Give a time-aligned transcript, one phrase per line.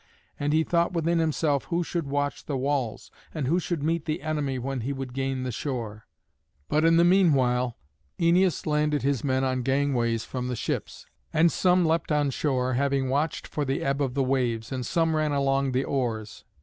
[0.39, 4.23] And he thought within himself who should watch the walls, and who should meet the
[4.23, 6.07] enemy when he would gain the shore.
[6.67, 7.77] But in the meanwhile
[8.19, 11.05] Æneas landed his men on gangways from the ships.
[11.31, 15.15] And some leapt on shore, having watched for the ebb of the waves, and some
[15.15, 16.45] ran along the oars.